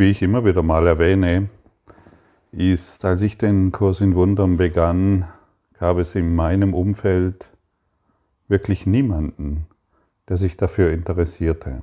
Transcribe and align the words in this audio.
Wie 0.00 0.08
ich 0.08 0.22
immer 0.22 0.46
wieder 0.46 0.62
mal 0.62 0.86
erwähne, 0.86 1.50
ist, 2.52 3.04
als 3.04 3.20
ich 3.20 3.36
den 3.36 3.70
Kurs 3.70 4.00
in 4.00 4.14
Wundern 4.14 4.56
begann, 4.56 5.28
gab 5.78 5.98
es 5.98 6.14
in 6.14 6.34
meinem 6.34 6.72
Umfeld 6.72 7.50
wirklich 8.48 8.86
niemanden, 8.86 9.66
der 10.26 10.38
sich 10.38 10.56
dafür 10.56 10.90
interessierte. 10.90 11.82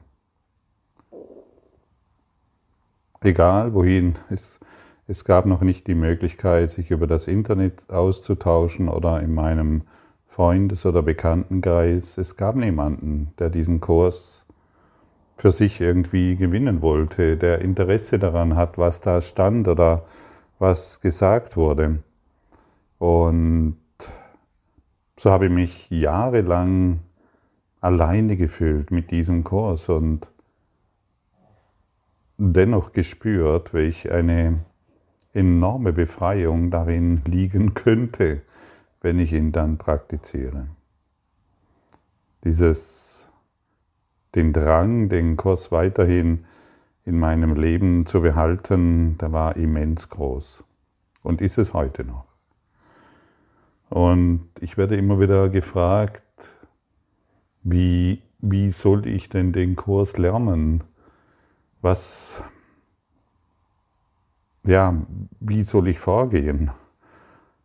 Egal 3.21 3.75
wohin, 3.75 4.15
es, 4.31 4.59
es 5.05 5.23
gab 5.23 5.45
noch 5.45 5.61
nicht 5.61 5.85
die 5.85 5.93
Möglichkeit, 5.93 6.71
sich 6.71 6.89
über 6.89 7.05
das 7.05 7.27
Internet 7.27 7.87
auszutauschen 7.87 8.89
oder 8.89 9.21
in 9.21 9.31
meinem 9.31 9.83
Freundes- 10.25 10.87
oder 10.87 11.03
Bekanntenkreis. 11.03 12.17
Es 12.17 12.35
gab 12.35 12.55
niemanden, 12.55 13.31
der 13.37 13.51
diesen 13.51 13.79
Kurs 13.79 14.46
für 15.37 15.51
sich 15.51 15.79
irgendwie 15.79 16.35
gewinnen 16.35 16.81
wollte, 16.81 17.37
der 17.37 17.61
Interesse 17.61 18.17
daran 18.17 18.55
hat, 18.55 18.77
was 18.77 18.99
da 19.01 19.21
stand 19.21 19.67
oder 19.67 20.03
was 20.59 20.99
gesagt 20.99 21.55
wurde. 21.55 21.99
Und 22.97 23.77
so 25.19 25.31
habe 25.31 25.45
ich 25.45 25.51
mich 25.51 25.89
jahrelang 25.89 27.01
alleine 27.81 28.35
gefühlt 28.35 28.89
mit 28.89 29.11
diesem 29.11 29.43
Kurs 29.43 29.89
und 29.89 30.31
dennoch 32.37 32.91
gespürt, 32.91 33.73
welch 33.73 34.11
eine 34.11 34.59
enorme 35.33 35.93
Befreiung 35.93 36.71
darin 36.71 37.21
liegen 37.25 37.75
könnte, 37.75 38.41
wenn 39.01 39.19
ich 39.19 39.33
ihn 39.33 39.51
dann 39.51 39.77
praktiziere. 39.77 40.67
Dieses, 42.43 43.16
den 44.37 44.53
Drang, 44.53 45.09
den 45.09 45.35
Kurs 45.35 45.71
weiterhin 45.71 46.45
in 47.05 47.17
meinem 47.17 47.55
Leben 47.55 48.05
zu 48.05 48.21
behalten, 48.21 49.17
der 49.17 49.31
war 49.33 49.55
immens 49.55 50.09
groß 50.09 50.63
und 51.23 51.41
ist 51.41 51.57
es 51.57 51.73
heute 51.73 52.03
noch. 52.03 52.25
Und 53.89 54.47
ich 54.59 54.77
werde 54.77 54.95
immer 54.95 55.19
wieder 55.19 55.49
gefragt, 55.49 56.21
wie, 57.63 58.21
wie 58.37 58.69
soll 58.69 59.07
ich 59.07 59.27
denn 59.27 59.53
den 59.53 59.75
Kurs 59.75 60.19
lernen? 60.19 60.83
Was, 61.81 62.43
ja, 64.67 64.93
wie 65.39 65.63
soll 65.63 65.87
ich 65.87 65.97
vorgehen? 65.97 66.69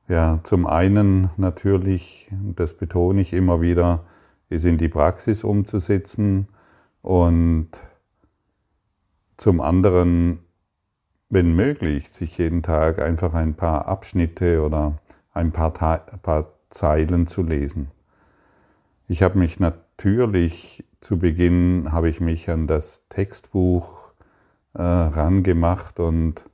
Ja, 0.09 0.41
zum 0.43 0.67
einen 0.67 1.29
natürlich, 1.37 2.31
das 2.57 2.73
betone 2.73 3.21
ich 3.21 3.35
immer 3.35 3.61
wieder, 3.61 4.07
es 4.49 4.65
in 4.65 4.79
die 4.79 4.89
Praxis 4.89 5.45
umzusetzen 5.45 6.49
und 7.03 7.69
zum 9.37 9.61
anderen, 9.61 10.39
wenn 11.29 11.55
möglich, 11.55 12.09
sich 12.11 12.39
jeden 12.39 12.63
Tag 12.63 13.01
einfach 13.01 13.35
ein 13.35 13.55
paar 13.55 13.87
Abschnitte 13.87 14.63
oder 14.63 14.99
ein 15.33 15.53
paar, 15.53 15.73
ein 15.83 16.21
paar 16.21 16.53
Zeilen 16.69 17.27
zu 17.27 17.43
lesen. 17.43 17.91
Ich 19.09 19.23
habe 19.23 19.39
mich 19.39 19.59
natürlich 19.61 20.85
zu 21.03 21.19
Beginn 21.19 21.91
habe 21.91 22.09
ich 22.09 22.21
mich 22.21 22.49
an 22.49 22.69
das 22.69 23.03
Textbuch 23.09 24.13
äh, 24.75 24.83
rangemacht 24.83 25.99
und 25.99 26.45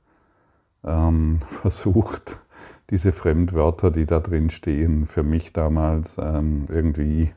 ähm, 0.83 1.39
versucht, 1.49 2.37
diese 2.89 3.11
Fremdwörter, 3.13 3.91
die 3.91 4.07
da 4.07 4.19
drin 4.19 4.49
stehen, 4.49 5.05
für 5.05 5.21
mich 5.21 5.53
damals 5.53 6.17
ähm, 6.17 6.65
irgendwie 6.67 7.31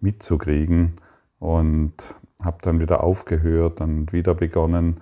mitzukriegen 0.00 0.94
und 1.38 2.14
habe 2.42 2.58
dann 2.62 2.80
wieder 2.80 3.02
aufgehört 3.02 3.80
und 3.80 4.12
wieder 4.12 4.34
begonnen. 4.34 5.00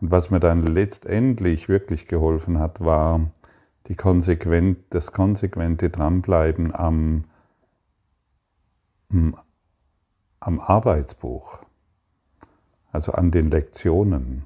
Und 0.00 0.10
was 0.10 0.30
mir 0.30 0.40
dann 0.40 0.66
letztendlich 0.66 1.68
wirklich 1.68 2.06
geholfen 2.06 2.58
hat, 2.58 2.80
war 2.80 3.30
die 3.88 3.94
konsequent, 3.94 4.78
das 4.90 5.12
konsequente 5.12 5.90
Dranbleiben 5.90 6.74
am, 6.74 7.24
am 10.40 10.60
Arbeitsbuch, 10.60 11.58
also 12.92 13.12
an 13.12 13.30
den 13.30 13.50
Lektionen. 13.50 14.44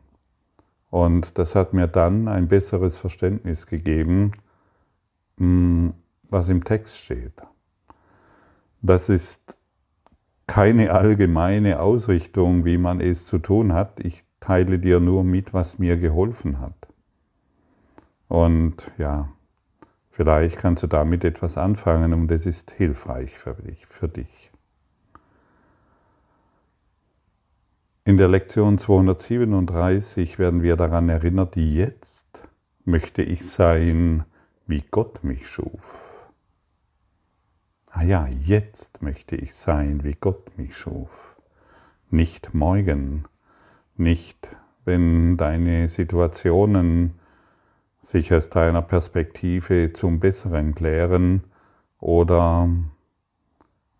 Und 0.90 1.38
das 1.38 1.54
hat 1.54 1.72
mir 1.72 1.88
dann 1.88 2.28
ein 2.28 2.48
besseres 2.48 2.98
Verständnis 2.98 3.66
gegeben, 3.66 4.32
was 5.36 6.48
im 6.48 6.64
Text 6.64 6.98
steht. 6.98 7.42
Das 8.82 9.08
ist 9.08 9.58
keine 10.46 10.92
allgemeine 10.92 11.80
Ausrichtung, 11.80 12.64
wie 12.64 12.76
man 12.76 13.00
es 13.00 13.26
zu 13.26 13.38
tun 13.38 13.72
hat. 13.72 14.00
Ich 14.00 14.24
teile 14.40 14.78
dir 14.78 15.00
nur 15.00 15.24
mit, 15.24 15.54
was 15.54 15.78
mir 15.78 15.96
geholfen 15.96 16.60
hat. 16.60 16.88
Und 18.28 18.90
ja, 18.98 19.28
vielleicht 20.10 20.58
kannst 20.58 20.82
du 20.82 20.86
damit 20.86 21.24
etwas 21.24 21.58
anfangen 21.58 22.12
und 22.12 22.30
es 22.30 22.46
ist 22.46 22.70
hilfreich 22.72 23.38
für 23.38 23.54
dich. 23.54 23.86
Für 23.86 24.08
dich. 24.08 24.50
In 28.04 28.16
der 28.16 28.28
Lektion 28.28 28.78
237 28.78 30.38
werden 30.38 30.62
wir 30.62 30.76
daran 30.76 31.08
erinnert, 31.08 31.56
jetzt 31.56 32.48
möchte 32.84 33.22
ich 33.22 33.48
sein, 33.48 34.24
wie 34.66 34.82
Gott 34.90 35.22
mich 35.22 35.46
schuf 35.46 36.11
ah 37.92 38.02
ja, 38.02 38.26
jetzt 38.26 39.02
möchte 39.02 39.36
ich 39.36 39.54
sein, 39.54 40.02
wie 40.02 40.16
Gott 40.18 40.56
mich 40.56 40.76
schuf. 40.76 41.36
Nicht 42.10 42.54
morgen, 42.54 43.24
nicht 43.96 44.56
wenn 44.84 45.36
deine 45.36 45.88
Situationen 45.88 47.18
sich 48.00 48.34
aus 48.34 48.48
deiner 48.48 48.82
Perspektive 48.82 49.92
zum 49.92 50.18
Besseren 50.18 50.74
klären 50.74 51.44
oder 52.00 52.68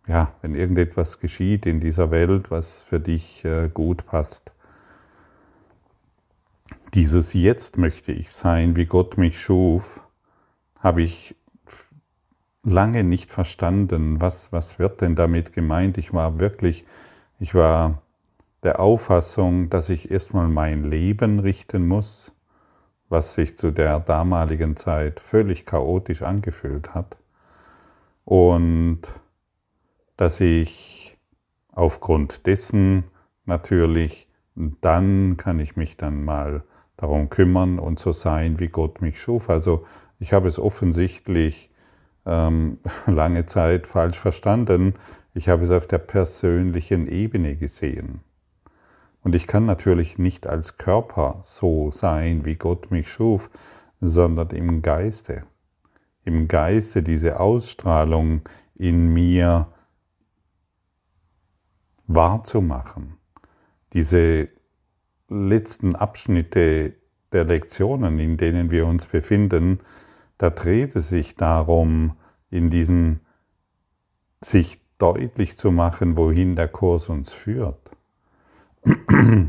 ja, 0.09 0.33
wenn 0.41 0.55
irgendetwas 0.55 1.21
geschieht 1.21 1.67
in 1.67 1.79
dieser 1.79 2.11
Welt, 2.11 2.51
was 2.51 2.83
für 2.83 2.99
dich 2.99 3.45
äh, 3.45 3.71
gut 3.73 4.05
passt. 4.07 4.53
Dieses 6.95 7.33
Jetzt 7.35 7.79
möchte 7.79 8.11
ich 8.11 8.33
sein, 8.33 8.75
wie 8.75 8.87
Gott 8.87 9.17
mich 9.17 9.41
schuf, 9.41 10.03
habe 10.81 11.03
ich 11.03 11.37
lange 12.65 13.05
nicht 13.05 13.31
verstanden, 13.31 14.21
was, 14.21 14.53
was 14.53 14.79
wird 14.79 15.01
denn 15.01 15.17
damit 15.17 15.53
gemeint. 15.53 15.99
Ich 15.99 16.13
war 16.13 16.39
wirklich, 16.39 16.85
ich 17.41 17.55
war 17.55 18.03
der 18.63 18.81
Auffassung, 18.81 19.69
dass 19.71 19.89
ich 19.89 20.11
erstmal 20.11 20.49
mein 20.49 20.85
Leben 20.85 21.41
richten 21.41 21.87
muss, 21.89 22.33
was 23.09 23.35
sich 23.35 23.57
zu 23.57 23.71
der 23.73 24.01
damaligen 24.01 24.77
Zeit 24.77 25.21
völlig 25.21 25.67
chaotisch 25.67 26.23
angefühlt 26.23 26.95
hat. 26.95 27.17
Und 28.25 29.01
dass 30.17 30.41
ich 30.41 31.19
aufgrund 31.73 32.47
dessen 32.47 33.05
natürlich, 33.45 34.29
dann 34.55 35.37
kann 35.37 35.59
ich 35.59 35.77
mich 35.77 35.97
dann 35.97 36.25
mal 36.25 36.63
darum 36.97 37.29
kümmern 37.31 37.81
und 37.81 37.99
so 37.99 38.13
sein, 38.13 38.61
wie 38.61 38.69
Gott 38.69 39.03
mich 39.03 39.21
schuf. 39.21 39.51
Also 39.51 39.85
ich 40.21 40.33
habe 40.33 40.47
es 40.47 40.61
offensichtlich 40.61 41.72
ähm, 42.27 42.79
lange 43.07 43.47
Zeit 43.47 43.87
falsch 43.87 44.19
verstanden. 44.19 44.95
Ich 45.35 45.49
habe 45.49 45.65
es 45.65 45.71
auf 45.71 45.87
der 45.87 45.99
persönlichen 45.99 47.07
Ebene 47.07 47.57
gesehen. 47.57 48.21
Und 49.23 49.35
ich 49.35 49.47
kann 49.47 49.67
natürlich 49.67 50.19
nicht 50.19 50.47
als 50.47 50.79
Körper 50.79 51.39
so 51.43 51.91
sein, 51.91 52.45
wie 52.45 52.57
Gott 52.57 52.91
mich 52.91 53.11
schuf, 53.11 53.51
sondern 54.01 54.51
im 54.51 54.83
Geiste. 54.83 55.45
Im 56.25 56.49
Geiste 56.49 57.03
diese 57.03 57.41
Ausstrahlung 57.41 58.43
in 58.75 59.13
mir 59.13 59.69
wahrzumachen. 62.07 63.17
Diese 63.93 64.49
letzten 65.29 65.95
Abschnitte 65.95 66.95
der 67.33 67.45
Lektionen, 67.45 68.19
in 68.19 68.37
denen 68.37 68.71
wir 68.71 68.87
uns 68.87 69.07
befinden, 69.07 69.81
da 70.39 70.51
dreht 70.51 70.97
es 70.97 71.09
sich 71.09 71.37
darum, 71.37 72.17
in 72.53 72.71
diesen 72.71 73.21
sich 74.41 74.81
deutlich 74.99 75.57
zu 75.57 75.71
machen, 75.73 76.17
wohin 76.17 76.55
der 76.55 76.69
Kurs 76.69 77.09
uns 77.09 77.33
führt. 77.33 77.91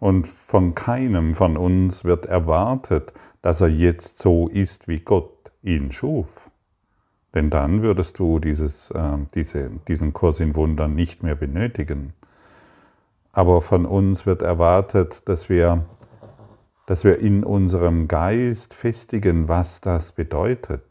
Und 0.00 0.26
von 0.26 0.74
keinem 0.74 1.34
von 1.34 1.56
uns 1.56 2.04
wird 2.04 2.26
erwartet, 2.26 3.12
dass 3.42 3.60
er 3.60 3.68
jetzt 3.68 4.18
so 4.18 4.48
ist, 4.48 4.88
wie 4.88 5.00
Gott 5.00 5.52
ihn 5.62 5.92
schuf. 5.92 6.50
Denn 7.34 7.50
dann 7.50 7.82
würdest 7.82 8.18
du 8.18 8.38
dieses, 8.38 8.90
äh, 8.90 9.18
diese, 9.34 9.70
diesen 9.86 10.12
Kurs 10.12 10.40
in 10.40 10.56
Wundern 10.56 10.94
nicht 10.94 11.22
mehr 11.22 11.34
benötigen. 11.34 12.14
Aber 13.32 13.60
von 13.60 13.86
uns 13.86 14.26
wird 14.26 14.42
erwartet, 14.42 15.22
dass 15.26 15.48
wir 15.48 15.84
dass 16.90 17.04
wir 17.04 17.20
in 17.20 17.44
unserem 17.44 18.08
Geist 18.08 18.74
festigen, 18.74 19.46
was 19.46 19.80
das 19.80 20.10
bedeutet, 20.10 20.82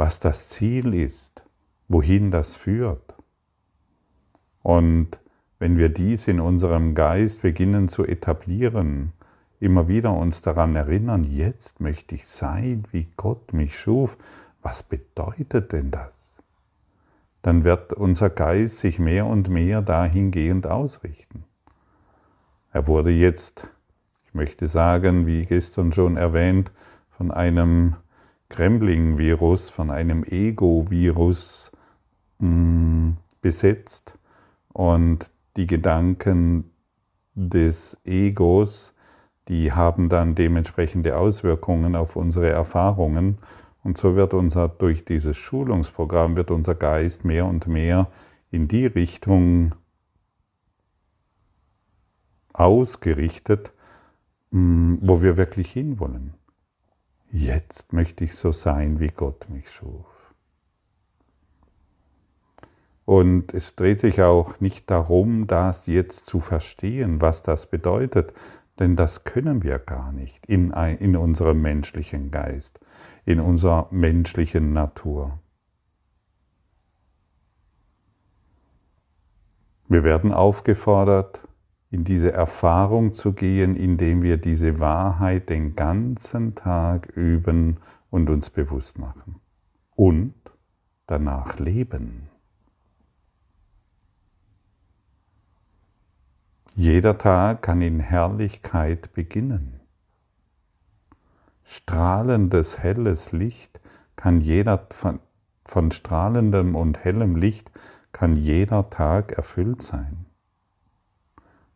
was 0.00 0.18
das 0.18 0.48
Ziel 0.48 0.94
ist, 0.94 1.44
wohin 1.86 2.30
das 2.30 2.56
führt. 2.56 3.16
Und 4.62 5.20
wenn 5.58 5.76
wir 5.76 5.90
dies 5.90 6.26
in 6.26 6.40
unserem 6.40 6.94
Geist 6.94 7.42
beginnen 7.42 7.86
zu 7.88 8.06
etablieren, 8.06 9.12
immer 9.58 9.88
wieder 9.88 10.14
uns 10.14 10.40
daran 10.40 10.74
erinnern, 10.74 11.24
jetzt 11.24 11.82
möchte 11.82 12.14
ich 12.14 12.26
sein, 12.26 12.84
wie 12.92 13.08
Gott 13.18 13.52
mich 13.52 13.78
schuf. 13.78 14.16
Was 14.62 14.82
bedeutet 14.82 15.72
denn 15.72 15.90
das? 15.90 16.38
Dann 17.42 17.64
wird 17.64 17.92
unser 17.92 18.30
Geist 18.30 18.78
sich 18.78 18.98
mehr 18.98 19.26
und 19.26 19.50
mehr 19.50 19.82
dahingehend 19.82 20.66
ausrichten. 20.66 21.44
Er 22.72 22.86
wurde 22.86 23.10
jetzt, 23.10 23.68
ich 24.24 24.32
möchte 24.32 24.66
sagen, 24.66 25.26
wie 25.26 25.44
gestern 25.44 25.92
schon 25.92 26.16
erwähnt, 26.16 26.72
von 27.10 27.30
einem 27.30 27.96
Kremling-Virus, 28.50 29.70
von 29.70 29.90
einem 29.90 30.24
Ego-Virus 30.24 31.72
mm, 32.40 33.12
besetzt 33.40 34.18
und 34.72 35.30
die 35.56 35.66
Gedanken 35.66 36.70
des 37.34 37.98
Egos, 38.04 38.94
die 39.48 39.72
haben 39.72 40.08
dann 40.08 40.34
dementsprechende 40.34 41.16
Auswirkungen 41.16 41.96
auf 41.96 42.16
unsere 42.16 42.50
Erfahrungen 42.50 43.38
und 43.82 43.96
so 43.96 44.14
wird 44.14 44.34
unser 44.34 44.68
durch 44.68 45.04
dieses 45.04 45.36
Schulungsprogramm 45.36 46.36
wird 46.36 46.50
unser 46.50 46.74
Geist 46.74 47.24
mehr 47.24 47.46
und 47.46 47.66
mehr 47.66 48.08
in 48.50 48.68
die 48.68 48.86
Richtung 48.86 49.74
ausgerichtet, 52.52 53.72
mm, 54.50 54.96
wo 55.00 55.22
wir 55.22 55.36
wirklich 55.36 55.70
hinwollen. 55.70 56.34
Jetzt 57.32 57.92
möchte 57.92 58.24
ich 58.24 58.34
so 58.34 58.50
sein, 58.50 58.98
wie 58.98 59.08
Gott 59.08 59.48
mich 59.48 59.70
schuf. 59.70 60.34
Und 63.04 63.54
es 63.54 63.76
dreht 63.76 64.00
sich 64.00 64.22
auch 64.22 64.60
nicht 64.60 64.90
darum, 64.90 65.46
das 65.46 65.86
jetzt 65.86 66.26
zu 66.26 66.40
verstehen, 66.40 67.20
was 67.20 67.42
das 67.42 67.66
bedeutet, 67.66 68.32
denn 68.78 68.96
das 68.96 69.24
können 69.24 69.62
wir 69.62 69.78
gar 69.78 70.10
nicht 70.12 70.46
in, 70.46 70.72
in 70.72 71.16
unserem 71.16 71.60
menschlichen 71.60 72.30
Geist, 72.30 72.80
in 73.24 73.38
unserer 73.38 73.88
menschlichen 73.90 74.72
Natur. 74.72 75.38
Wir 79.86 80.02
werden 80.04 80.32
aufgefordert, 80.32 81.46
in 81.90 82.04
diese 82.04 82.32
Erfahrung 82.32 83.12
zu 83.12 83.32
gehen, 83.32 83.74
indem 83.74 84.22
wir 84.22 84.36
diese 84.36 84.78
Wahrheit 84.78 85.48
den 85.48 85.74
ganzen 85.74 86.54
Tag 86.54 87.08
üben 87.16 87.78
und 88.10 88.30
uns 88.30 88.50
bewusst 88.50 88.98
machen. 88.98 89.40
Und 89.96 90.34
danach 91.06 91.58
leben. 91.58 92.28
Jeder 96.76 97.18
Tag 97.18 97.62
kann 97.62 97.82
in 97.82 97.98
Herrlichkeit 97.98 99.12
beginnen. 99.12 99.80
Strahlendes, 101.64 102.78
helles 102.78 103.32
Licht 103.32 103.80
kann 104.14 104.40
jeder, 104.40 104.86
von, 104.90 105.18
von 105.64 105.90
strahlendem 105.90 106.76
und 106.76 106.98
hellem 106.98 107.34
Licht 107.34 107.70
kann 108.12 108.36
jeder 108.36 108.90
Tag 108.90 109.32
erfüllt 109.32 109.82
sein. 109.82 110.26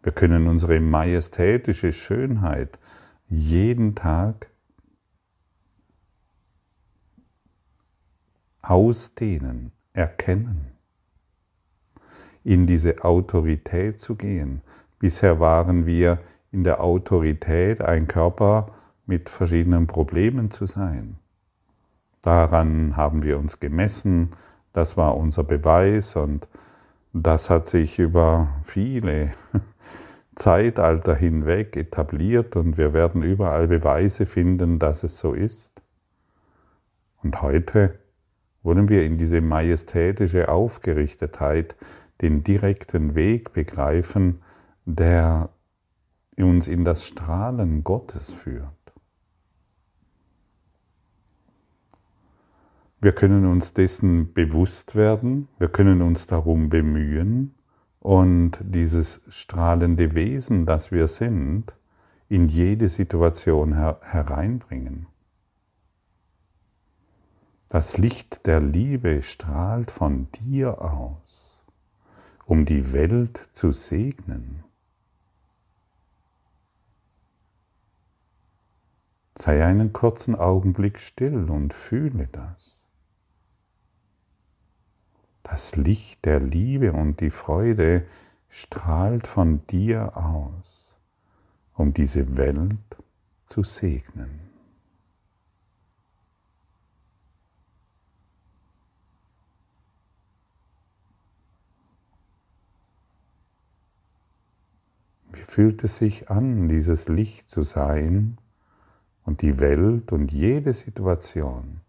Wir 0.05 0.13
können 0.13 0.49
unsere 0.49 0.81
majestätische 0.81 1.91
Schönheit 1.91 2.79
jeden 3.31 3.95
Tag 3.95 4.51
ausdehnen, 8.61 9.73
erkennen, 9.95 10.73
in 12.45 12.67
diese 12.67 13.03
Autorität 13.03 13.99
zu 13.99 14.15
gehen. 14.15 14.61
Bisher 14.99 15.41
waren 15.41 15.87
wir 15.87 16.19
in 16.53 16.65
der 16.65 16.83
Autorität, 16.83 17.81
ein 17.81 18.07
Körper 18.07 18.75
mit 19.07 19.31
verschiedenen 19.31 19.87
Problemen 19.87 20.51
zu 20.51 20.67
sein. 20.67 21.17
Daran 22.21 22.99
haben 22.99 23.23
wir 23.23 23.39
uns 23.39 23.59
gemessen, 23.59 24.33
das 24.75 24.99
war 24.99 25.17
unser 25.17 25.45
Beweis 25.45 26.15
und 26.15 26.47
das 27.15 27.49
hat 27.49 27.69
sich 27.69 28.01
über 28.01 28.49
viele 28.65 29.33
Zeitalter 30.35 31.15
hinweg 31.15 31.77
etabliert 31.77 32.57
und 32.57 32.77
wir 32.77 32.93
werden 32.93 33.23
überall 33.23 33.69
Beweise 33.69 34.27
finden, 34.27 34.81
dass 34.81 35.05
es 35.05 35.19
so 35.19 35.33
ist. 35.33 35.81
Und 37.23 37.41
heute 37.41 38.01
wollen 38.65 38.89
wir 38.89 39.05
in 39.05 39.17
diese 39.17 39.41
majestätische 39.41 40.49
Aufgerichtetheit 40.49 41.77
den 42.21 42.43
direkten 42.43 43.15
Weg 43.15 43.53
begreifen, 43.53 44.43
der 44.85 45.51
uns 46.37 46.67
in 46.67 46.85
das 46.85 47.07
Strahlen 47.07 47.85
Gottes 47.85 48.33
führt. 48.33 48.84
Wir 53.05 53.13
können 53.13 53.45
uns 53.45 53.75
dessen 53.75 54.33
bewusst 54.33 54.95
werden, 54.95 55.49
wir 55.59 55.69
können 55.69 56.01
uns 56.01 56.27
darum 56.27 56.71
bemühen 56.71 57.55
und 58.01 58.53
dieses 58.63 59.21
strahlende 59.29 60.15
Wesen, 60.15 60.65
das 60.65 60.91
wir 60.91 61.07
sind, 61.07 61.77
in 62.31 62.47
jede 62.47 62.89
Situation 62.89 63.75
her 63.75 64.01
hereinbringen. 64.01 65.07
Das 67.69 67.99
Licht 67.99 68.47
der 68.47 68.63
Liebe 68.63 69.21
strahlt 69.21 69.91
von 69.91 70.29
dir 70.41 70.81
aus, 70.81 71.63
um 72.47 72.65
die 72.65 72.95
Welt 72.95 73.51
zu 73.53 73.73
segnen. 73.73 74.65
Sei 79.37 79.63
einen 79.63 79.93
kurzen 79.93 80.35
Augenblick 80.35 80.99
still 80.99 81.51
und 81.51 81.75
fühle 81.75 82.29
das. 82.33 82.74
Das 85.45 85.77
Licht 85.77 86.25
der 86.25 86.41
Liebe 86.41 86.95
und 86.95 87.21
die 87.21 87.31
Freude 87.31 88.07
strahlt 88.49 89.27
von 89.27 89.65
dir 89.67 90.17
aus, 90.17 90.97
um 91.75 91.93
diese 91.93 92.39
Welt 92.39 92.75
zu 93.45 93.63
segnen. 93.63 94.41
Wie 105.31 105.43
fühlt 105.43 105.85
es 105.85 105.97
sich 105.99 106.31
an, 106.31 106.71
dieses 106.71 107.07
Licht 107.07 107.51
zu 107.51 107.63
sein 107.63 108.39
und 109.25 109.43
die 109.43 109.61
Welt 109.61 110.11
und 110.11 110.33
jede 110.33 110.73
Situation, 110.73 111.83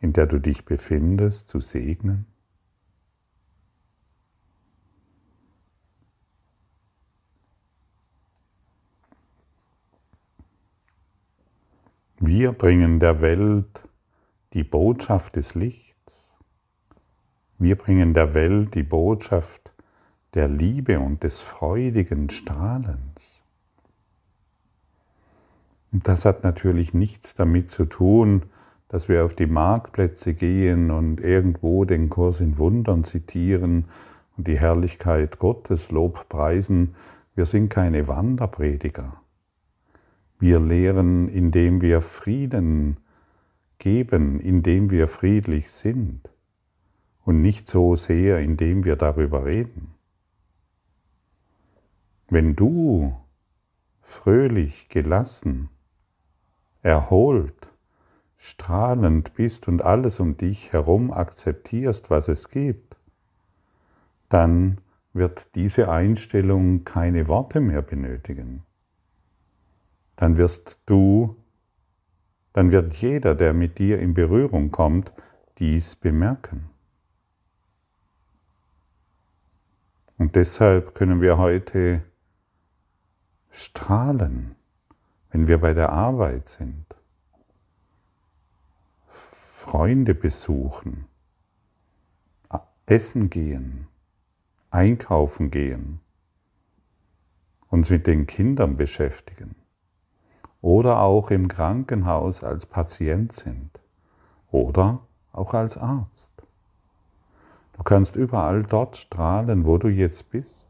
in 0.00 0.14
der 0.14 0.26
du 0.26 0.38
dich 0.38 0.64
befindest, 0.64 1.48
zu 1.48 1.60
segnen? 1.60 2.24
Wir 12.20 12.50
bringen 12.50 12.98
der 12.98 13.20
Welt 13.20 13.80
die 14.52 14.64
Botschaft 14.64 15.36
des 15.36 15.54
Lichts. 15.54 16.36
Wir 17.58 17.76
bringen 17.76 18.12
der 18.12 18.34
Welt 18.34 18.74
die 18.74 18.82
Botschaft 18.82 19.72
der 20.34 20.48
Liebe 20.48 20.98
und 20.98 21.22
des 21.22 21.40
freudigen 21.40 22.28
Strahlens. 22.28 23.44
Und 25.92 26.08
das 26.08 26.24
hat 26.24 26.42
natürlich 26.42 26.92
nichts 26.92 27.36
damit 27.36 27.70
zu 27.70 27.84
tun, 27.84 28.42
dass 28.88 29.08
wir 29.08 29.24
auf 29.24 29.34
die 29.34 29.46
Marktplätze 29.46 30.34
gehen 30.34 30.90
und 30.90 31.20
irgendwo 31.20 31.84
den 31.84 32.10
Kurs 32.10 32.40
in 32.40 32.58
Wundern 32.58 33.04
zitieren 33.04 33.84
und 34.36 34.48
die 34.48 34.58
Herrlichkeit 34.58 35.38
Gottes 35.38 35.92
Lob 35.92 36.28
preisen. 36.28 36.96
Wir 37.36 37.46
sind 37.46 37.68
keine 37.68 38.08
Wanderprediger. 38.08 39.20
Wir 40.38 40.60
lehren, 40.60 41.28
indem 41.28 41.80
wir 41.80 42.00
Frieden 42.00 42.98
geben, 43.78 44.38
indem 44.38 44.90
wir 44.90 45.08
friedlich 45.08 45.70
sind 45.70 46.30
und 47.24 47.42
nicht 47.42 47.66
so 47.66 47.96
sehr, 47.96 48.40
indem 48.40 48.84
wir 48.84 48.94
darüber 48.94 49.44
reden. 49.44 49.94
Wenn 52.28 52.54
du 52.54 53.16
fröhlich, 54.00 54.88
gelassen, 54.88 55.70
erholt, 56.82 57.72
strahlend 58.36 59.34
bist 59.34 59.66
und 59.66 59.82
alles 59.82 60.20
um 60.20 60.36
dich 60.36 60.72
herum 60.72 61.10
akzeptierst, 61.10 62.10
was 62.10 62.28
es 62.28 62.48
gibt, 62.48 62.96
dann 64.28 64.78
wird 65.12 65.54
diese 65.56 65.90
Einstellung 65.90 66.84
keine 66.84 67.26
Worte 67.26 67.60
mehr 67.60 67.82
benötigen 67.82 68.62
dann 70.18 70.36
wirst 70.36 70.80
du, 70.86 71.34
dann 72.52 72.70
wird 72.70 72.94
jeder, 72.94 73.34
der 73.34 73.54
mit 73.54 73.78
dir 73.78 73.98
in 73.98 74.12
Berührung 74.12 74.70
kommt, 74.70 75.14
dies 75.58 75.96
bemerken. 75.96 76.68
Und 80.18 80.34
deshalb 80.34 80.94
können 80.94 81.20
wir 81.20 81.38
heute 81.38 82.02
strahlen 83.50 84.54
wenn 85.30 85.46
wir 85.46 85.58
bei 85.58 85.74
der 85.74 85.90
Arbeit 85.90 86.48
sind, 86.48 86.86
Freunde 89.06 90.14
besuchen, 90.14 91.06
essen 92.86 93.28
gehen, 93.28 93.86
einkaufen 94.70 95.50
gehen, 95.50 96.00
uns 97.68 97.90
mit 97.90 98.06
den 98.06 98.26
Kindern 98.26 98.78
beschäftigen 98.78 99.57
oder 100.60 101.00
auch 101.00 101.30
im 101.30 101.48
Krankenhaus 101.48 102.42
als 102.42 102.66
Patient 102.66 103.32
sind 103.32 103.70
oder 104.50 105.00
auch 105.32 105.54
als 105.54 105.76
Arzt. 105.76 106.32
Du 107.76 107.84
kannst 107.84 108.16
überall 108.16 108.62
dort 108.64 108.96
strahlen, 108.96 109.64
wo 109.64 109.78
du 109.78 109.88
jetzt 109.88 110.30
bist. 110.30 110.66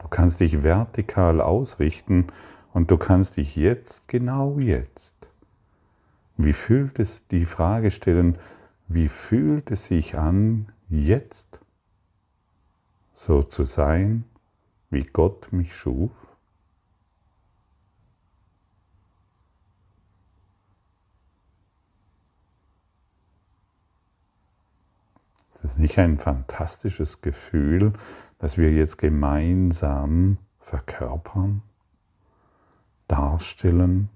Du 0.00 0.08
kannst 0.08 0.40
dich 0.40 0.62
vertikal 0.62 1.40
ausrichten 1.40 2.26
und 2.72 2.90
du 2.90 2.96
kannst 2.96 3.36
dich 3.36 3.54
jetzt, 3.54 4.08
genau 4.08 4.58
jetzt, 4.58 5.14
wie 6.36 6.52
fühlt 6.52 6.98
es, 6.98 7.26
die 7.28 7.44
Frage 7.44 7.90
stellen, 7.90 8.38
wie 8.88 9.08
fühlt 9.08 9.70
es 9.70 9.86
sich 9.86 10.18
an, 10.18 10.72
jetzt 10.88 11.60
so 13.12 13.42
zu 13.42 13.64
sein, 13.64 14.24
wie 14.88 15.04
Gott 15.04 15.52
mich 15.52 15.76
schuf? 15.76 16.10
Ist 25.62 25.72
es 25.72 25.78
nicht 25.78 25.98
ein 25.98 26.18
fantastisches 26.18 27.20
Gefühl, 27.20 27.92
das 28.38 28.56
wir 28.56 28.72
jetzt 28.72 28.96
gemeinsam 28.96 30.38
verkörpern, 30.58 31.62
darstellen, 33.08 34.08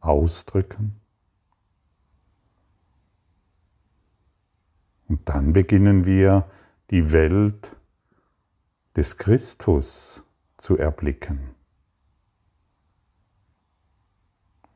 ausdrücken? 0.00 1.00
Und 5.08 5.28
dann 5.28 5.54
beginnen 5.54 6.04
wir 6.04 6.48
die 6.90 7.12
Welt 7.12 7.74
des 8.94 9.16
Christus 9.16 10.22
zu 10.58 10.76
erblicken, 10.76 11.54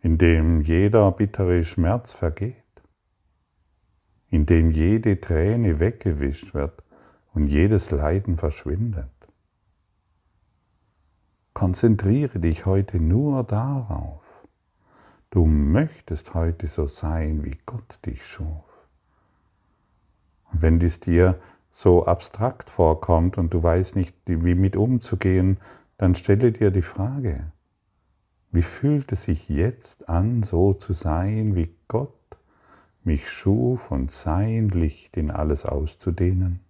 in 0.00 0.16
dem 0.16 0.62
jeder 0.62 1.12
bittere 1.12 1.62
Schmerz 1.62 2.14
vergeht, 2.14 2.63
in 4.34 4.46
dem 4.46 4.72
jede 4.72 5.20
Träne 5.20 5.78
weggewischt 5.78 6.54
wird 6.54 6.82
und 7.34 7.46
jedes 7.46 7.92
Leiden 7.92 8.36
verschwindet. 8.36 9.06
Konzentriere 11.52 12.40
dich 12.40 12.66
heute 12.66 12.98
nur 12.98 13.44
darauf. 13.44 14.24
Du 15.30 15.46
möchtest 15.46 16.34
heute 16.34 16.66
so 16.66 16.88
sein, 16.88 17.44
wie 17.44 17.56
Gott 17.64 18.00
dich 18.06 18.26
schuf. 18.26 18.88
Und 20.50 20.62
wenn 20.62 20.80
dies 20.80 20.98
dir 20.98 21.38
so 21.70 22.04
abstrakt 22.04 22.70
vorkommt 22.70 23.38
und 23.38 23.54
du 23.54 23.62
weißt 23.62 23.94
nicht, 23.94 24.16
wie 24.26 24.56
mit 24.56 24.74
umzugehen, 24.74 25.58
dann 25.96 26.16
stelle 26.16 26.50
dir 26.50 26.72
die 26.72 26.82
Frage, 26.82 27.52
wie 28.50 28.62
fühlt 28.62 29.12
es 29.12 29.22
sich 29.22 29.48
jetzt 29.48 30.08
an, 30.08 30.42
so 30.42 30.74
zu 30.74 30.92
sein, 30.92 31.54
wie 31.54 31.72
Gott 31.86 32.23
mich 33.04 33.28
schuf 33.28 33.90
und 33.90 34.10
sein 34.10 34.68
Licht 34.68 35.16
in 35.16 35.30
alles 35.30 35.64
auszudehnen? 35.64 36.60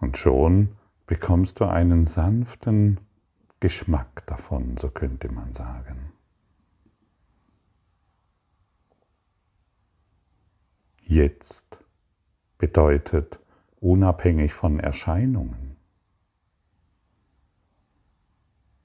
Und 0.00 0.16
schon 0.16 0.76
bekommst 1.06 1.60
du 1.60 1.64
einen 1.64 2.04
sanften 2.04 3.00
Geschmack 3.60 4.26
davon, 4.26 4.76
so 4.76 4.90
könnte 4.90 5.32
man 5.32 5.52
sagen. 5.54 6.14
jetzt 11.06 11.78
bedeutet 12.58 13.38
unabhängig 13.80 14.52
von 14.52 14.80
Erscheinungen. 14.80 15.76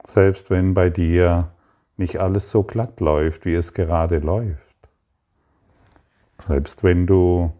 Selbst 0.07 0.49
wenn 0.49 0.73
bei 0.73 0.89
dir 0.89 1.51
nicht 1.99 2.19
alles 2.19 2.49
so 2.49 2.63
glatt 2.63 2.99
läuft, 2.99 3.45
wie 3.45 3.53
es 3.53 3.73
gerade 3.73 4.19
läuft. 4.19 4.75
Selbst 6.47 6.83
wenn 6.83 7.05
du 7.05 7.51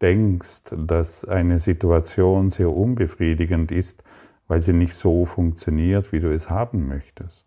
denkst, 0.00 0.74
dass 0.76 1.24
eine 1.24 1.58
Situation 1.58 2.50
sehr 2.50 2.70
unbefriedigend 2.70 3.72
ist, 3.72 4.04
weil 4.46 4.62
sie 4.62 4.72
nicht 4.72 4.94
so 4.94 5.24
funktioniert, 5.24 6.12
wie 6.12 6.20
du 6.20 6.32
es 6.32 6.50
haben 6.50 6.86
möchtest. 6.86 7.46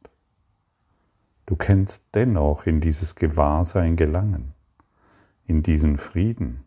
Du 1.46 1.56
kennst 1.56 2.04
dennoch 2.14 2.66
in 2.66 2.82
dieses 2.82 3.16
Gewahrsein 3.16 3.96
gelangen 3.96 4.56
in 5.48 5.64
diesen 5.64 5.98
Frieden, 5.98 6.64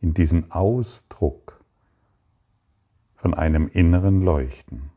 in 0.00 0.14
diesen 0.14 0.50
Ausdruck 0.52 1.60
von 3.14 3.34
einem 3.34 3.68
inneren 3.68 4.22
Leuchten. 4.22 4.90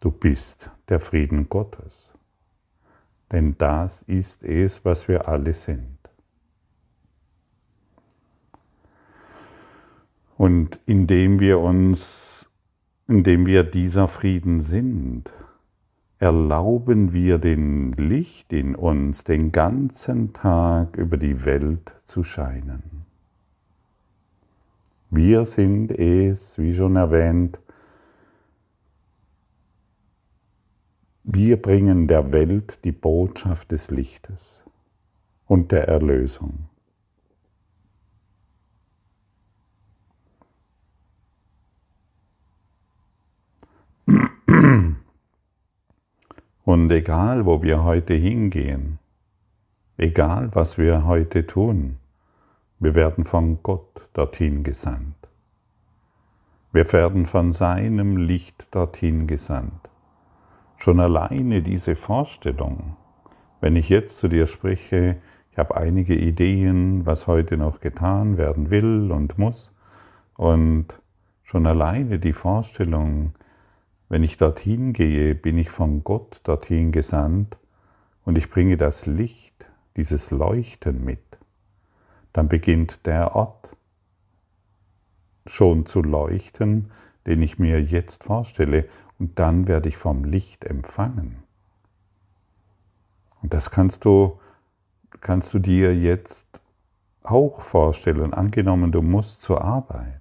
Du 0.00 0.10
bist 0.10 0.70
der 0.88 1.00
Frieden 1.00 1.48
Gottes, 1.48 2.12
denn 3.32 3.56
das 3.58 4.02
ist 4.02 4.42
es, 4.42 4.84
was 4.84 5.08
wir 5.08 5.28
alle 5.28 5.54
sind. 5.54 5.96
Und 10.36 10.78
indem 10.84 11.40
wir 11.40 11.60
uns, 11.60 12.50
indem 13.08 13.46
wir 13.46 13.64
dieser 13.64 14.06
Frieden 14.06 14.60
sind, 14.60 15.32
erlauben 16.18 17.12
wir 17.12 17.38
dem 17.38 17.92
Licht 17.92 18.52
in 18.52 18.74
uns 18.74 19.24
den 19.24 19.52
ganzen 19.52 20.32
Tag 20.32 20.96
über 20.96 21.16
die 21.16 21.44
Welt 21.44 21.94
zu 22.04 22.22
scheinen. 22.22 23.04
Wir 25.10 25.44
sind 25.44 25.90
es, 25.92 26.58
wie 26.58 26.74
schon 26.74 26.96
erwähnt, 26.96 27.60
wir 31.28 31.60
bringen 31.60 32.06
der 32.06 32.32
Welt 32.32 32.84
die 32.84 32.92
Botschaft 32.92 33.72
des 33.72 33.90
Lichtes 33.90 34.62
und 35.46 35.72
der 35.72 35.88
Erlösung. 35.88 36.68
Und 46.64 46.90
egal, 46.92 47.44
wo 47.44 47.60
wir 47.60 47.82
heute 47.82 48.14
hingehen, 48.14 49.00
egal, 49.96 50.50
was 50.54 50.78
wir 50.78 51.06
heute 51.06 51.44
tun, 51.44 51.96
wir 52.78 52.94
werden 52.94 53.24
von 53.24 53.64
Gott 53.64 54.08
dorthin 54.12 54.62
gesandt. 54.62 55.28
Wir 56.72 56.92
werden 56.92 57.26
von 57.26 57.50
seinem 57.50 58.16
Licht 58.16 58.68
dorthin 58.70 59.26
gesandt. 59.26 59.85
Schon 60.76 61.00
alleine 61.00 61.62
diese 61.62 61.96
Vorstellung, 61.96 62.96
wenn 63.60 63.76
ich 63.76 63.88
jetzt 63.88 64.18
zu 64.18 64.28
dir 64.28 64.46
spreche, 64.46 65.16
ich 65.50 65.58
habe 65.58 65.76
einige 65.76 66.14
Ideen, 66.14 67.06
was 67.06 67.26
heute 67.26 67.56
noch 67.56 67.80
getan 67.80 68.36
werden 68.36 68.70
will 68.70 69.10
und 69.10 69.38
muss, 69.38 69.72
und 70.36 71.00
schon 71.42 71.66
alleine 71.66 72.18
die 72.18 72.34
Vorstellung, 72.34 73.32
wenn 74.08 74.22
ich 74.22 74.36
dorthin 74.36 74.92
gehe, 74.92 75.34
bin 75.34 75.56
ich 75.58 75.70
von 75.70 76.04
Gott 76.04 76.40
dorthin 76.44 76.92
gesandt 76.92 77.58
und 78.24 78.36
ich 78.36 78.50
bringe 78.50 78.76
das 78.76 79.06
Licht, 79.06 79.66
dieses 79.96 80.30
Leuchten 80.30 81.04
mit. 81.04 81.38
Dann 82.32 82.48
beginnt 82.48 83.06
der 83.06 83.34
Ort 83.34 83.74
schon 85.46 85.86
zu 85.86 86.02
leuchten, 86.02 86.90
den 87.26 87.40
ich 87.40 87.58
mir 87.58 87.82
jetzt 87.82 88.24
vorstelle, 88.24 88.84
und 89.18 89.38
dann 89.38 89.66
werde 89.66 89.88
ich 89.88 89.96
vom 89.96 90.24
Licht 90.24 90.64
empfangen. 90.64 91.42
Und 93.42 93.54
das 93.54 93.70
kannst 93.70 94.04
du, 94.04 94.38
kannst 95.20 95.54
du 95.54 95.58
dir 95.58 95.94
jetzt 95.94 96.60
auch 97.22 97.60
vorstellen, 97.60 98.34
angenommen 98.34 98.92
du 98.92 99.02
musst 99.02 99.42
zur 99.42 99.62
Arbeit. 99.62 100.20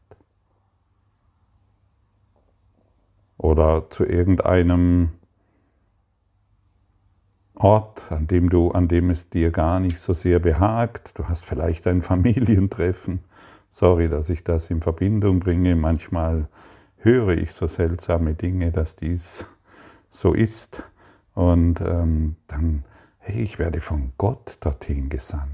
oder 3.37 3.89
zu 3.89 4.05
irgendeinem 4.05 5.11
Ort, 7.53 8.11
an 8.11 8.27
dem 8.27 8.49
du, 8.49 8.71
an 8.71 8.87
dem 8.87 9.09
es 9.09 9.29
dir 9.29 9.51
gar 9.51 9.79
nicht 9.79 9.99
so 9.99 10.13
sehr 10.13 10.39
behagt. 10.39 11.17
Du 11.17 11.29
hast 11.29 11.45
vielleicht 11.45 11.87
ein 11.87 12.01
Familientreffen. 12.01 13.19
Sorry, 13.69 14.09
dass 14.09 14.29
ich 14.29 14.43
das 14.43 14.69
in 14.69 14.81
Verbindung 14.81 15.39
bringe. 15.39 15.75
Manchmal 15.75 16.47
höre 17.05 17.37
ich 17.37 17.53
so 17.53 17.67
seltsame 17.67 18.33
Dinge, 18.33 18.71
dass 18.71 18.95
dies 18.95 19.45
so 20.09 20.33
ist. 20.33 20.83
Und 21.35 21.79
ähm, 21.81 22.35
dann, 22.47 22.83
hey, 23.19 23.43
ich 23.43 23.59
werde 23.59 23.79
von 23.79 24.13
Gott 24.17 24.57
dorthin 24.61 25.09
gesandt. 25.09 25.51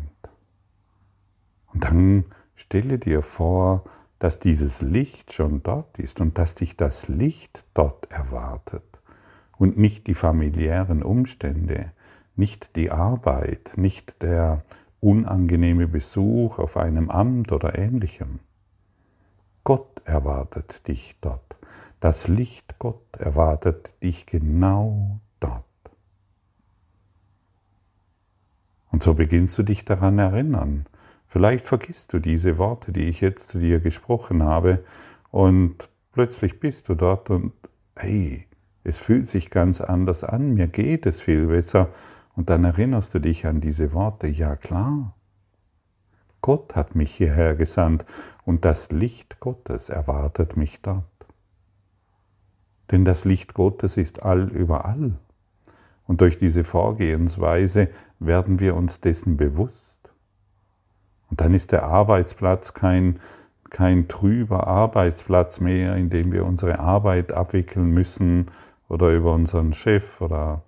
Und 1.73 1.83
dann 1.83 2.25
stelle 2.55 2.97
dir 2.97 3.21
vor, 3.21 3.83
dass 4.19 4.39
dieses 4.39 4.81
Licht 4.81 5.33
schon 5.33 5.63
dort 5.63 5.97
ist 5.99 6.21
und 6.21 6.37
dass 6.37 6.55
dich 6.55 6.77
das 6.77 7.07
Licht 7.07 7.65
dort 7.73 8.11
erwartet 8.11 8.83
und 9.57 9.77
nicht 9.77 10.07
die 10.07 10.13
familiären 10.13 11.01
Umstände, 11.01 11.91
nicht 12.35 12.75
die 12.75 12.91
Arbeit, 12.91 13.73
nicht 13.75 14.21
der 14.21 14.63
unangenehme 14.99 15.87
Besuch 15.87 16.59
auf 16.59 16.77
einem 16.77 17.09
Amt 17.09 17.51
oder 17.51 17.77
ähnlichem. 17.77 18.39
Gott 19.63 20.01
erwartet 20.05 20.87
dich 20.87 21.17
dort. 21.21 21.57
Das 21.99 22.27
Licht 22.27 22.79
Gott 22.79 23.17
erwartet 23.17 23.93
dich 24.01 24.25
genau 24.25 25.19
dort. 25.39 25.65
Und 28.91 29.03
so 29.03 29.13
beginnst 29.13 29.57
du 29.57 29.63
dich 29.63 29.85
daran 29.85 30.19
erinnern. 30.19 30.85
Vielleicht 31.27 31.65
vergisst 31.65 32.11
du 32.13 32.19
diese 32.19 32.57
Worte, 32.57 32.91
die 32.91 33.07
ich 33.07 33.21
jetzt 33.21 33.49
zu 33.49 33.59
dir 33.59 33.79
gesprochen 33.79 34.43
habe, 34.43 34.83
und 35.31 35.89
plötzlich 36.11 36.59
bist 36.59 36.89
du 36.89 36.95
dort 36.95 37.29
und 37.29 37.53
hey, 37.95 38.47
es 38.83 38.99
fühlt 38.99 39.27
sich 39.27 39.49
ganz 39.49 39.79
anders 39.79 40.23
an, 40.23 40.53
mir 40.53 40.67
geht 40.67 41.05
es 41.05 41.21
viel 41.21 41.47
besser. 41.47 41.89
Und 42.35 42.49
dann 42.49 42.63
erinnerst 42.63 43.13
du 43.13 43.19
dich 43.19 43.45
an 43.45 43.61
diese 43.61 43.93
Worte, 43.93 44.27
ja 44.27 44.55
klar, 44.55 45.15
Gott 46.41 46.75
hat 46.75 46.95
mich 46.95 47.13
hierher 47.15 47.55
gesandt 47.55 48.05
und 48.45 48.65
das 48.65 48.91
Licht 48.91 49.39
Gottes 49.39 49.89
erwartet 49.89 50.57
mich 50.57 50.81
dort. 50.81 51.05
Denn 52.91 53.05
das 53.05 53.25
Licht 53.25 53.53
Gottes 53.53 53.97
ist 53.97 54.23
all 54.23 54.49
überall. 54.49 55.13
Und 56.05 56.21
durch 56.21 56.37
diese 56.37 56.63
Vorgehensweise 56.63 57.87
werden 58.19 58.59
wir 58.59 58.75
uns 58.75 58.99
dessen 58.99 59.37
bewusst. 59.37 60.11
Und 61.29 61.39
dann 61.39 61.53
ist 61.53 61.71
der 61.71 61.83
Arbeitsplatz 61.83 62.73
kein, 62.73 63.19
kein 63.69 64.09
trüber 64.09 64.67
Arbeitsplatz 64.67 65.61
mehr, 65.61 65.95
in 65.95 66.09
dem 66.09 66.33
wir 66.33 66.45
unsere 66.45 66.79
Arbeit 66.79 67.31
abwickeln 67.31 67.91
müssen 67.91 68.47
oder 68.89 69.09
über 69.11 69.33
unseren 69.33 69.71
Chef 69.71 70.19
oder 70.19 70.63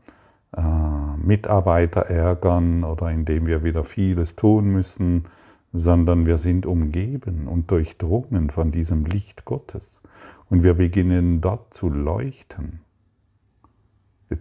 äh, 0.55 1.17
Mitarbeiter 1.17 2.03
ärgern 2.03 2.85
oder 2.85 3.11
in 3.11 3.25
dem 3.25 3.45
wir 3.45 3.65
wieder 3.65 3.83
vieles 3.83 4.37
tun 4.37 4.67
müssen, 4.67 5.25
sondern 5.73 6.27
wir 6.27 6.37
sind 6.37 6.67
umgeben 6.67 7.47
und 7.47 7.71
durchdrungen 7.71 8.51
von 8.51 8.71
diesem 8.71 9.05
Licht 9.05 9.43
Gottes. 9.43 10.01
Und 10.49 10.63
wir 10.63 10.75
beginnen 10.75 11.41
dort 11.41 11.73
zu 11.73 11.89
leuchten. 11.89 12.81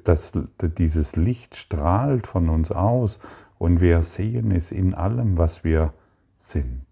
Das, 0.05 0.33
dieses 0.61 1.17
Licht 1.17 1.57
strahlt 1.57 2.27
von 2.27 2.51
uns 2.51 2.71
aus 2.71 3.19
und 3.59 3.81
wir 3.81 4.03
sehen 4.03 4.51
es 4.51 4.73
in 4.73 4.95
allem, 4.95 5.39
was 5.39 5.65
wir 5.65 5.95
sind. 6.37 6.85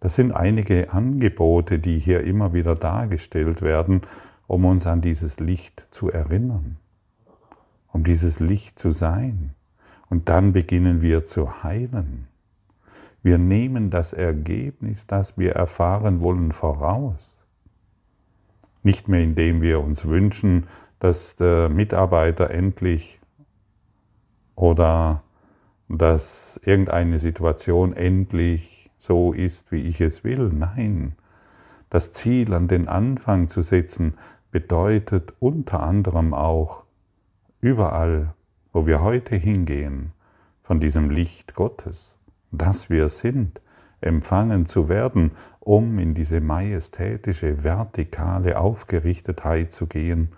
Das 0.00 0.14
sind 0.14 0.32
einige 0.32 0.92
Angebote, 0.92 1.80
die 1.80 1.98
hier 1.98 2.22
immer 2.22 2.52
wieder 2.52 2.74
dargestellt 2.74 3.62
werden, 3.62 4.02
um 4.46 4.64
uns 4.64 4.86
an 4.86 5.00
dieses 5.00 5.40
Licht 5.40 5.88
zu 5.90 6.10
erinnern, 6.10 6.76
um 7.92 8.04
dieses 8.04 8.38
Licht 8.38 8.78
zu 8.78 8.92
sein. 8.92 9.54
Und 10.10 10.28
dann 10.28 10.52
beginnen 10.52 11.02
wir 11.02 11.24
zu 11.24 11.62
heilen. 11.62 12.28
Wir 13.22 13.38
nehmen 13.38 13.90
das 13.90 14.12
Ergebnis, 14.12 15.06
das 15.06 15.36
wir 15.36 15.52
erfahren 15.52 16.20
wollen, 16.20 16.52
voraus. 16.52 17.44
Nicht 18.82 19.08
mehr 19.08 19.22
indem 19.22 19.60
wir 19.60 19.80
uns 19.80 20.06
wünschen, 20.06 20.66
dass 20.98 21.36
der 21.36 21.68
Mitarbeiter 21.68 22.50
endlich 22.50 23.18
oder 24.54 25.22
dass 25.88 26.60
irgendeine 26.64 27.18
Situation 27.18 27.92
endlich 27.92 28.90
so 28.98 29.32
ist, 29.32 29.72
wie 29.72 29.82
ich 29.82 30.00
es 30.00 30.24
will. 30.24 30.50
Nein, 30.52 31.12
das 31.90 32.12
Ziel 32.12 32.52
an 32.52 32.68
den 32.68 32.88
Anfang 32.88 33.48
zu 33.48 33.62
setzen 33.62 34.14
bedeutet 34.50 35.34
unter 35.38 35.82
anderem 35.82 36.34
auch 36.34 36.84
überall, 37.60 38.34
wo 38.72 38.86
wir 38.86 39.00
heute 39.02 39.36
hingehen, 39.36 40.12
von 40.62 40.80
diesem 40.80 41.10
Licht 41.10 41.54
Gottes 41.54 42.18
dass 42.50 42.90
wir 42.90 43.08
sind, 43.08 43.60
empfangen 44.00 44.66
zu 44.66 44.88
werden, 44.88 45.32
um 45.60 45.98
in 45.98 46.14
diese 46.14 46.40
majestätische, 46.40 47.64
vertikale 47.64 48.58
Aufgerichtetheit 48.58 49.72
zu 49.72 49.86
gehen 49.86 50.30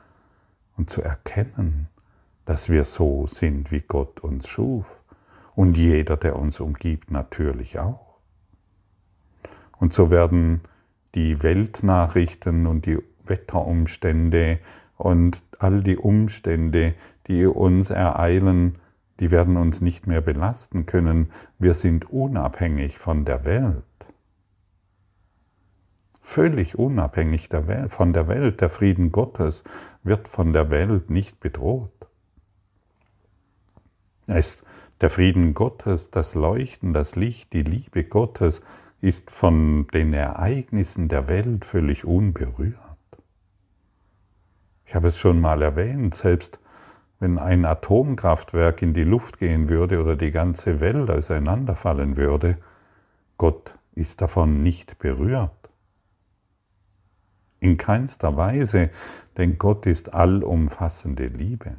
und 0.77 0.91
zu 0.91 1.03
erkennen, 1.03 1.89
dass 2.47 2.69
wir 2.69 2.85
so 2.85 3.27
sind, 3.27 3.71
wie 3.71 3.83
Gott 3.83 4.21
uns 4.21 4.49
schuf 4.49 4.87
und 5.55 5.77
jeder, 5.77 6.17
der 6.17 6.37
uns 6.37 6.59
umgibt, 6.59 7.11
natürlich 7.11 7.79
auch. 7.79 8.17
Und 9.79 9.93
so 9.93 10.11
werden 10.11 10.63
die 11.15 11.43
Weltnachrichten 11.43 12.67
und 12.67 12.87
die 12.87 12.99
Wetterumstände 13.25 14.59
und 14.97 15.43
all 15.59 15.83
die 15.83 15.97
Umstände, 15.97 16.95
die 17.31 17.47
uns 17.47 17.91
ereilen, 17.91 18.79
die 19.21 19.31
werden 19.31 19.57
uns 19.57 19.81
nicht 19.81 20.09
mehr 20.09 20.21
belasten 20.21 20.85
können. 20.85 21.31
Wir 21.61 21.75
sind 21.75 22.11
unabhängig 22.11 22.99
von 22.99 23.25
der 23.25 23.45
Welt. 23.45 23.85
Völlig 26.21 26.77
unabhängig 26.77 27.49
der 27.49 27.69
Welt, 27.69 27.93
von 27.93 28.13
der 28.13 28.27
Welt. 28.27 28.61
Der 28.61 28.69
Frieden 28.69 29.13
Gottes 29.13 29.63
wird 30.03 30.27
von 30.27 30.53
der 30.53 30.71
Welt 30.71 31.09
nicht 31.09 31.39
bedroht. 31.39 31.93
Es, 34.27 34.65
der 35.01 35.11
Frieden 35.11 35.55
Gottes, 35.55 36.11
das 36.11 36.35
Leuchten, 36.35 36.93
das 36.93 37.15
Licht, 37.15 37.53
die 37.53 37.63
Liebe 37.63 38.05
Gottes 38.05 38.61
ist 39.01 39.31
von 39.31 39.87
den 39.89 40.13
Ereignissen 40.15 41.09
der 41.09 41.29
Welt 41.29 41.65
völlig 41.65 42.05
unberührt. 42.05 42.77
Ich 44.85 44.97
habe 44.97 45.09
es 45.09 45.19
schon 45.19 45.41
mal 45.41 45.63
erwähnt, 45.63 46.17
selbst 46.17 46.59
wenn 47.21 47.39
ein 47.39 47.67
Atomkraftwerk 47.67 48.81
in 48.81 48.95
die 48.95 49.05
Luft 49.05 49.39
gehen 49.39 49.69
würde 49.69 50.01
oder 50.01 50.17
die 50.17 50.31
ganze 50.31 50.81
Welt 50.81 51.11
auseinanderfallen 51.11 52.17
würde, 52.17 52.57
Gott 53.37 53.79
ist 53.95 54.23
davon 54.23 54.63
nicht 54.63 54.99
berührt. 54.99 55.53
In 57.61 57.77
keinster 57.77 58.39
Weise, 58.39 58.89
denn 59.37 59.59
Gott 59.59 59.85
ist 59.85 60.15
allumfassende 60.15 61.27
Liebe. 61.27 61.75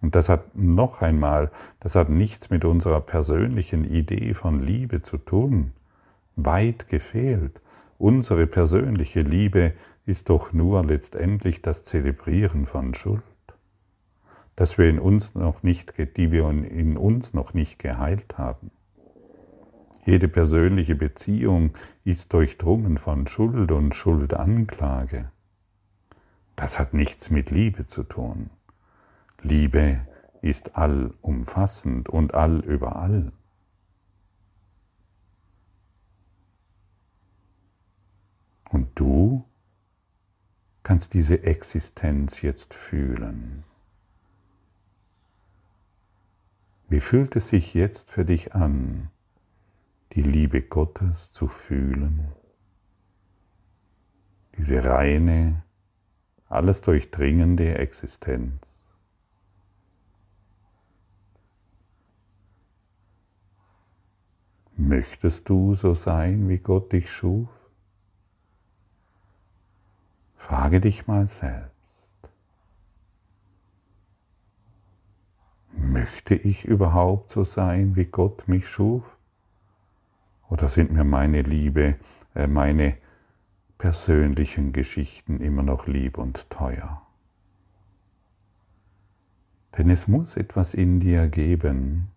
Und 0.00 0.16
das 0.16 0.28
hat 0.28 0.56
noch 0.56 1.00
einmal, 1.00 1.52
das 1.78 1.94
hat 1.94 2.08
nichts 2.08 2.50
mit 2.50 2.64
unserer 2.64 3.00
persönlichen 3.00 3.84
Idee 3.84 4.34
von 4.34 4.60
Liebe 4.60 5.02
zu 5.02 5.18
tun. 5.18 5.72
Weit 6.34 6.88
gefehlt. 6.88 7.60
Unsere 7.98 8.48
persönliche 8.48 9.20
Liebe 9.20 9.74
ist 10.04 10.28
doch 10.28 10.52
nur 10.52 10.84
letztendlich 10.84 11.62
das 11.62 11.84
Zelebrieren 11.84 12.66
von 12.66 12.94
Schuld 12.94 13.22
dass 14.56 14.78
wir 14.78 14.88
in 14.88 14.98
uns 14.98 15.34
noch 15.34 15.62
nicht, 15.62 15.94
die 16.16 16.30
wir 16.30 16.48
in 16.48 16.96
uns 16.96 17.34
noch 17.34 17.54
nicht 17.54 17.78
geheilt 17.78 18.38
haben. 18.38 18.70
Jede 20.04 20.28
persönliche 20.28 20.96
Beziehung 20.96 21.76
ist 22.04 22.32
durchdrungen 22.32 22.98
von 22.98 23.26
Schuld 23.28 23.70
und 23.70 23.94
Schuldanklage. 23.94 25.30
Das 26.56 26.78
hat 26.78 26.92
nichts 26.92 27.30
mit 27.30 27.50
Liebe 27.50 27.86
zu 27.86 28.02
tun. 28.02 28.50
Liebe 29.42 30.00
ist 30.42 30.76
allumfassend 30.76 32.08
und 32.08 32.34
allüberall. 32.34 33.32
Und 38.70 38.88
du 38.96 39.44
kannst 40.82 41.14
diese 41.14 41.44
Existenz 41.44 42.42
jetzt 42.42 42.74
fühlen. 42.74 43.64
Wie 46.92 47.00
fühlt 47.00 47.36
es 47.36 47.48
sich 47.48 47.72
jetzt 47.72 48.10
für 48.10 48.26
dich 48.26 48.54
an, 48.54 49.08
die 50.12 50.20
Liebe 50.20 50.60
Gottes 50.60 51.32
zu 51.32 51.48
fühlen? 51.48 52.32
Diese 54.58 54.84
reine, 54.84 55.62
alles 56.50 56.82
durchdringende 56.82 57.78
Existenz. 57.78 58.60
Möchtest 64.76 65.48
du 65.48 65.74
so 65.74 65.94
sein, 65.94 66.46
wie 66.50 66.58
Gott 66.58 66.92
dich 66.92 67.10
schuf? 67.10 67.48
Frage 70.34 70.82
dich 70.82 71.06
mal 71.06 71.26
selbst. 71.26 71.71
Möchte 75.82 76.34
ich 76.34 76.64
überhaupt 76.64 77.30
so 77.30 77.44
sein, 77.44 77.96
wie 77.96 78.06
Gott 78.06 78.48
mich 78.48 78.68
schuf? 78.68 79.04
Oder 80.48 80.68
sind 80.68 80.92
mir 80.92 81.04
meine 81.04 81.42
Liebe, 81.42 81.96
äh, 82.34 82.46
meine 82.46 82.96
persönlichen 83.78 84.72
Geschichten 84.72 85.40
immer 85.40 85.62
noch 85.62 85.86
lieb 85.86 86.18
und 86.18 86.48
teuer? 86.50 87.02
Denn 89.76 89.88
es 89.90 90.06
muss 90.06 90.36
etwas 90.36 90.74
in 90.74 91.00
dir 91.00 91.28
geben, 91.28 92.08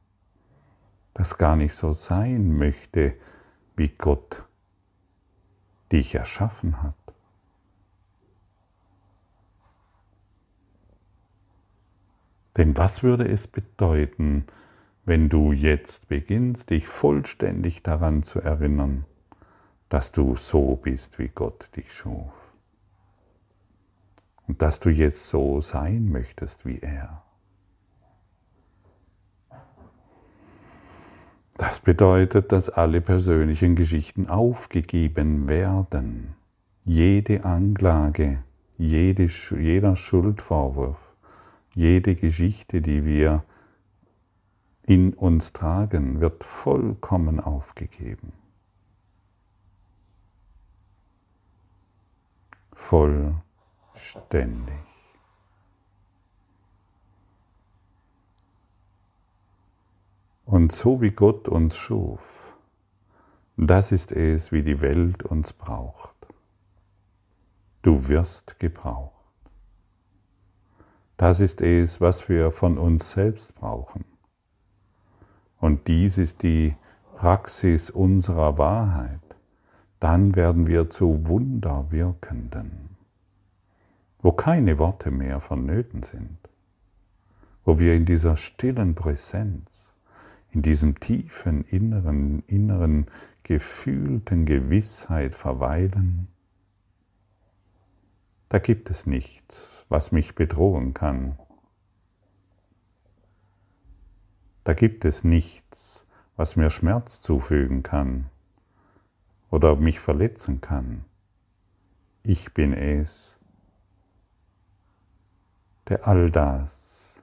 das 1.14 1.38
gar 1.38 1.56
nicht 1.56 1.74
so 1.74 1.94
sein 1.94 2.58
möchte, 2.58 3.16
wie 3.78 3.90
Gott 3.90 4.44
dich 5.92 6.16
erschaffen 6.16 6.84
hat. 6.84 7.05
Denn 12.58 12.78
was 12.78 13.04
würde 13.04 13.28
es 13.28 13.48
bedeuten, 13.48 14.46
wenn 15.04 15.30
du 15.30 15.52
jetzt 15.52 16.08
beginnst, 16.08 16.70
dich 16.70 16.88
vollständig 16.88 17.84
daran 17.84 18.24
zu 18.24 18.40
erinnern, 18.40 19.06
dass 19.90 20.12
du 20.12 20.36
so 20.36 20.76
bist, 20.76 21.20
wie 21.20 21.28
Gott 21.28 21.70
dich 21.76 21.94
schuf? 21.94 22.32
Und 24.48 24.62
dass 24.62 24.80
du 24.80 24.90
jetzt 24.90 25.28
so 25.28 25.62
sein 25.62 26.10
möchtest 26.10 26.66
wie 26.66 26.80
er. 26.80 27.24
Das 31.58 31.80
bedeutet, 31.80 32.52
dass 32.52 32.70
alle 32.70 33.00
persönlichen 33.00 33.76
Geschichten 33.76 34.28
aufgegeben 34.28 35.48
werden. 35.48 36.36
Jede 36.84 37.46
Anklage, 37.46 38.44
jede, 38.78 39.30
jeder 39.58 39.96
Schuldvorwurf, 39.96 41.05
jede 41.76 42.16
Geschichte, 42.16 42.82
die 42.82 43.06
wir 43.06 43.44
in 44.84 45.14
uns 45.14 45.54
tragen, 45.54 46.22
wird 46.22 46.44
vollkommen 46.44 47.40
aufgegeben. 47.40 48.34
Vollständig. 52.72 54.76
Und 60.46 60.72
so 60.72 61.02
wie 61.02 61.12
Gott 61.12 61.50
uns 61.50 61.76
schuf, 61.76 62.56
das 63.58 63.92
ist 63.92 64.12
es, 64.12 64.52
wie 64.52 64.64
die 64.64 64.82
Welt 64.82 65.24
uns 65.24 65.54
braucht. 65.54 66.16
Du 67.82 68.08
wirst 68.08 68.60
gebraucht. 68.60 69.15
Das 71.18 71.40
ist 71.40 71.62
es, 71.62 72.02
was 72.02 72.28
wir 72.30 72.52
von 72.52 72.78
uns 72.78 73.12
selbst 73.12 73.56
brauchen. 73.56 74.06
Und 75.60 75.88
dies 75.88 76.18
ist 76.18 76.44
die 76.44 76.76
Praxis 77.16 77.90
unserer 77.90 78.58
Wahrheit. 78.58 79.20
Dann 80.00 80.36
werden 80.36 80.68
wir 80.68 80.90
zu 80.90 81.28
Wunderwirkenden, 81.28 82.98
wo 84.22 84.32
keine 84.32 84.78
Worte 84.78 85.10
mehr 85.12 85.40
vonnöten 85.40 86.04
sind, 86.04 86.38
wo 87.64 87.80
wir 87.80 87.96
in 87.96 88.06
dieser 88.06 88.36
stillen 88.36 88.94
Präsenz 88.94 89.96
in 90.56 90.62
diesem 90.62 90.98
tiefen 91.02 91.66
inneren, 91.66 92.42
inneren 92.48 93.08
gefühlten 93.44 94.46
Gewissheit 94.46 95.36
verweilen, 95.36 96.30
da 98.56 98.60
gibt 98.60 98.90
es 98.90 99.06
nichts, 99.06 99.86
was 99.90 100.14
mich 100.14 100.34
bedrohen 100.34 100.94
kann. 100.94 101.38
Da 104.64 104.74
gibt 104.74 105.04
es 105.04 105.26
nichts, 105.26 106.08
was 106.38 106.56
mir 106.56 106.70
Schmerz 106.70 107.20
zufügen 107.20 107.84
kann 107.84 108.30
oder 109.52 109.76
mich 109.76 110.00
verletzen 110.00 110.62
kann. 110.62 111.04
Ich 112.24 112.54
bin 112.54 112.72
es, 112.72 113.42
der 115.90 116.08
all 116.08 116.32
das 116.32 117.22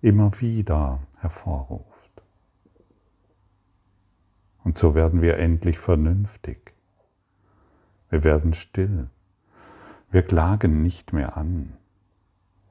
immer 0.00 0.30
wieder 0.40 1.02
hervorruft. 1.16 2.22
Und 4.62 4.78
so 4.78 4.94
werden 4.94 5.22
wir 5.22 5.38
endlich 5.38 5.80
vernünftig. 5.80 6.77
Wir 8.10 8.24
werden 8.24 8.54
still. 8.54 9.08
Wir 10.10 10.22
klagen 10.22 10.82
nicht 10.82 11.12
mehr 11.12 11.36
an. 11.36 11.76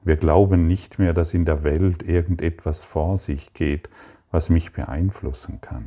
Wir 0.02 0.16
glauben 0.16 0.66
nicht 0.66 0.98
mehr, 0.98 1.12
dass 1.12 1.34
in 1.34 1.44
der 1.44 1.64
Welt 1.64 2.02
irgendetwas 2.02 2.84
vor 2.84 3.18
sich 3.18 3.52
geht, 3.52 3.88
was 4.30 4.50
mich 4.50 4.72
beeinflussen 4.72 5.60
kann. 5.60 5.86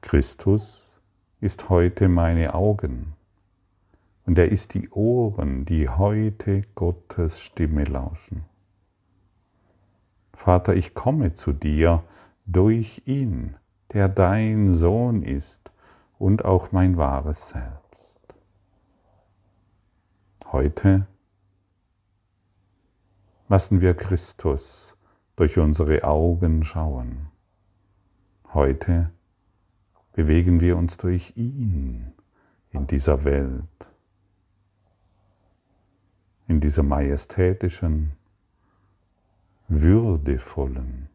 Christus 0.00 1.00
ist 1.40 1.70
heute 1.70 2.08
meine 2.08 2.54
Augen 2.54 3.14
und 4.26 4.38
er 4.38 4.50
ist 4.50 4.74
die 4.74 4.90
Ohren, 4.90 5.64
die 5.64 5.88
heute 5.88 6.62
Gottes 6.74 7.40
Stimme 7.40 7.84
lauschen. 7.84 8.44
Vater, 10.34 10.74
ich 10.74 10.94
komme 10.94 11.32
zu 11.32 11.52
dir 11.52 12.02
durch 12.46 13.02
ihn, 13.06 13.56
der 13.92 14.08
dein 14.08 14.74
Sohn 14.74 15.22
ist 15.22 15.70
und 16.24 16.46
auch 16.46 16.72
mein 16.72 16.96
wahres 16.96 17.50
Selbst. 17.50 18.34
Heute 20.52 21.06
lassen 23.50 23.82
wir 23.82 23.92
Christus 23.92 24.96
durch 25.36 25.58
unsere 25.58 26.02
Augen 26.02 26.64
schauen. 26.64 27.28
Heute 28.54 29.10
bewegen 30.14 30.60
wir 30.60 30.78
uns 30.78 30.96
durch 30.96 31.36
ihn 31.36 32.14
in 32.70 32.86
dieser 32.86 33.24
Welt, 33.24 33.90
in 36.48 36.58
dieser 36.58 36.84
majestätischen, 36.84 38.12
würdevollen, 39.68 41.10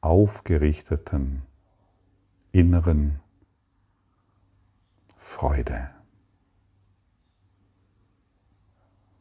aufgerichteten 0.00 1.42
inneren 2.50 3.20
Freude. 5.24 5.90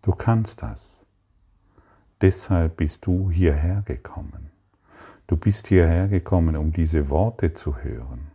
Du 0.02 0.12
kannst 0.12 0.62
das. 0.62 1.06
Deshalb 2.22 2.78
bist 2.78 3.06
du 3.06 3.32
hierher 3.32 3.82
gekommen. 3.82 4.52
Du 5.28 5.38
bist 5.38 5.68
hierher 5.68 6.08
gekommen, 6.08 6.56
um 6.56 6.72
diese 6.72 7.10
Worte 7.10 7.54
zu 7.54 7.78
hören. 7.78 8.32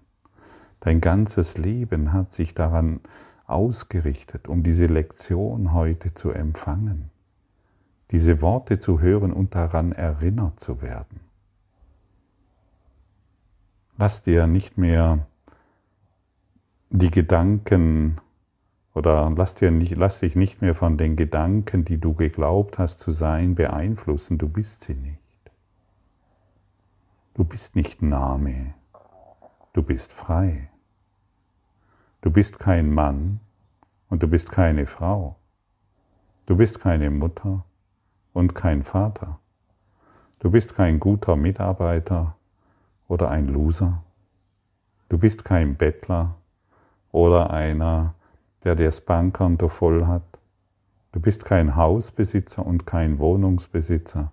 Dein 0.81 1.01
ganzes 1.01 1.59
Leben 1.59 2.13
hat 2.13 2.33
sich 2.33 2.55
daran 2.55 3.01
ausgerichtet, 3.47 4.49
um 4.49 4.63
diese 4.63 4.87
Lektion 4.87 5.73
heute 5.73 6.15
zu 6.15 6.31
empfangen 6.31 7.11
diese 8.11 8.41
Worte 8.41 8.79
zu 8.79 9.01
hören 9.01 9.33
und 9.33 9.55
daran 9.55 9.93
erinnert 9.93 10.61
zu 10.61 10.81
werden. 10.81 11.21
Lass 13.97 14.23
dir 14.23 14.47
nicht 14.47 14.79
mehr 14.79 15.27
die 16.91 17.11
Gedanken 17.11 18.21
oder 18.95 19.31
lass, 19.31 19.55
dir 19.55 19.71
nicht, 19.71 19.97
lass 19.97 20.21
dich 20.21 20.35
nicht 20.37 20.63
mehr 20.63 20.75
von 20.75 20.97
den 20.97 21.17
Gedanken, 21.17 21.85
die 21.85 21.99
du 21.99 22.15
geglaubt 22.15 22.79
hast 22.79 22.99
zu 22.99 23.11
sein, 23.11 23.55
beeinflussen. 23.55 24.39
Du 24.39 24.49
bist 24.49 24.83
sie 24.83 24.95
nicht. 24.95 25.19
Du 27.35 27.45
bist 27.45 27.77
nicht 27.77 28.03
Name. 28.03 28.75
Du 29.73 29.83
bist 29.83 30.13
frei. 30.13 30.71
Du 32.23 32.31
bist 32.31 32.59
kein 32.59 32.93
Mann 32.93 33.41
und 34.09 34.23
du 34.23 34.27
bist 34.27 34.51
keine 34.51 34.87
Frau. 34.87 35.37
Du 36.47 36.57
bist 36.57 36.81
keine 36.81 37.11
Mutter 37.11 37.65
und 38.33 38.55
kein 38.55 38.83
Vater. 38.83 39.39
Du 40.41 40.51
bist 40.51 40.75
kein 40.75 40.99
guter 40.99 41.37
Mitarbeiter 41.37 42.37
oder 43.07 43.31
ein 43.31 43.47
Loser. 43.47 44.03
Du 45.09 45.19
bist 45.19 45.45
kein 45.45 45.77
Bettler 45.77 46.39
oder 47.13 47.51
einer, 47.51 48.15
der 48.65 48.75
das 48.75 49.01
Bankkonto 49.01 49.69
voll 49.69 50.07
hat. 50.07 50.23
Du 51.13 51.21
bist 51.21 51.45
kein 51.45 51.77
Hausbesitzer 51.77 52.65
und 52.65 52.87
kein 52.87 53.19
Wohnungsbesitzer. 53.19 54.33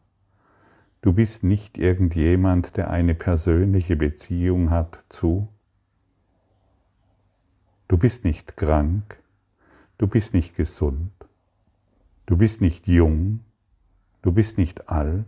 Du 1.01 1.13
bist 1.13 1.43
nicht 1.43 1.77
irgendjemand, 1.77 2.77
der 2.77 2.89
eine 2.89 3.13
persönliche 3.13 3.95
Beziehung 3.95 4.71
hat 4.71 5.05
zu. 5.07 5.47
Du 7.88 7.97
bist 7.97 8.25
nicht 8.25 8.57
krank. 8.57 9.21
Du 9.97 10.07
bist 10.07 10.33
nicht 10.33 10.55
gesund. 10.55 11.11
Du 12.25 12.35
bist 12.38 12.59
nicht 12.59 12.88
jung. 12.88 13.41
Du 14.23 14.31
bist 14.31 14.57
nicht 14.57 14.89
alt. 14.89 15.25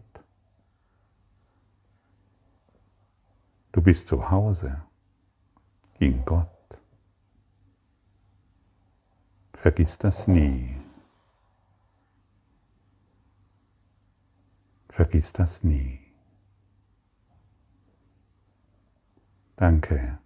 Du 3.72 3.82
bist 3.82 4.08
zu 4.08 4.32
Hause 4.32 4.82
in 6.00 6.26
Gott. 6.26 6.57
Vergiss 9.68 9.98
das 9.98 10.30
nie. 10.30 10.78
Vergiss 14.88 15.34
das 15.34 15.62
nie. 15.62 16.00
Danke 19.58 20.20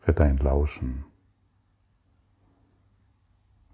für 0.00 0.14
dein 0.14 0.38
Lauschen, 0.38 1.04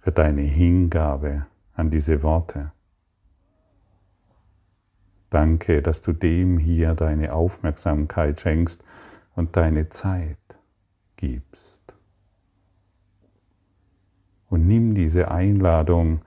für 0.00 0.10
deine 0.10 0.42
Hingabe 0.42 1.46
an 1.74 1.92
diese 1.92 2.24
Worte. 2.24 2.72
Danke, 5.30 5.80
dass 5.80 6.02
du 6.02 6.12
dem 6.12 6.58
hier 6.58 6.94
deine 6.94 7.34
Aufmerksamkeit 7.34 8.40
schenkst 8.40 8.82
und 9.36 9.56
deine 9.56 9.88
Zeit 9.90 10.38
gibst. 11.14 11.79
Und 14.50 14.66
nimm 14.66 14.94
diese 14.94 15.30
Einladung 15.30 16.20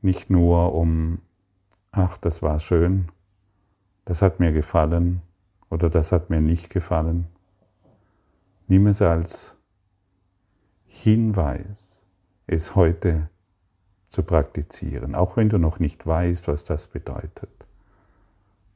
nicht 0.00 0.30
nur 0.30 0.74
um, 0.74 1.18
ach, 1.90 2.16
das 2.16 2.40
war 2.40 2.60
schön, 2.60 3.08
das 4.04 4.22
hat 4.22 4.40
mir 4.40 4.52
gefallen 4.52 5.20
oder 5.68 5.90
das 5.90 6.12
hat 6.12 6.30
mir 6.30 6.40
nicht 6.40 6.70
gefallen. 6.70 7.26
Nimm 8.68 8.86
es 8.86 9.02
als 9.02 9.56
Hinweis, 10.86 12.04
es 12.46 12.76
heute 12.76 13.28
zu 14.06 14.22
praktizieren, 14.22 15.16
auch 15.16 15.36
wenn 15.36 15.48
du 15.48 15.58
noch 15.58 15.80
nicht 15.80 16.06
weißt, 16.06 16.46
was 16.46 16.64
das 16.64 16.86
bedeutet. 16.86 17.50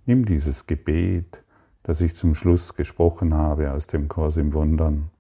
Nimm 0.05 0.25
dieses 0.25 0.67
Gebet, 0.67 1.45
das 1.85 2.01
ich 2.01 2.17
zum 2.17 2.35
Schluss 2.35 2.75
gesprochen 2.75 3.35
habe 3.35 3.73
aus 3.73 3.87
dem 3.87 4.09
Kurs 4.09 4.37
im 4.37 4.53
Wundern 4.53 5.11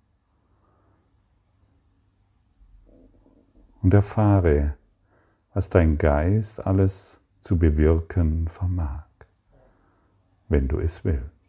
und 3.83 3.95
erfahre, 3.95 4.75
was 5.55 5.69
dein 5.69 5.99
Geist 5.99 6.67
alles 6.67 7.21
zu 7.41 7.59
bewirken 7.59 8.49
vermag, 8.49 9.07
wenn 10.49 10.69
du 10.69 10.79
es 10.79 11.05
willst. 11.05 11.40